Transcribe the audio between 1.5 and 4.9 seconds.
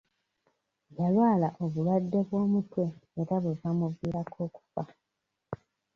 obulwadde bw'omutwe era bwe bwamuviirako okufa.